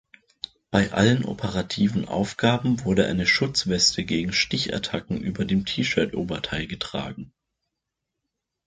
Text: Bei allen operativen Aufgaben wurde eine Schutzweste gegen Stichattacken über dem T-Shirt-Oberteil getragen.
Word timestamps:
Bei 0.71 0.91
allen 0.93 1.25
operativen 1.25 2.07
Aufgaben 2.07 2.83
wurde 2.85 3.05
eine 3.05 3.27
Schutzweste 3.27 4.03
gegen 4.03 4.33
Stichattacken 4.33 5.21
über 5.21 5.45
dem 5.45 5.63
T-Shirt-Oberteil 5.63 6.65
getragen. 6.65 7.33